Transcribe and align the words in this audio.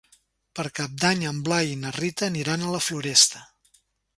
Per 0.59 0.63
Cap 0.79 0.95
d'Any 1.03 1.21
en 1.33 1.43
Blai 1.49 1.69
i 1.73 1.77
na 1.83 1.93
Rita 1.99 2.27
aniran 2.31 2.65
a 2.65 2.73
la 2.77 2.83
Floresta. 2.89 3.47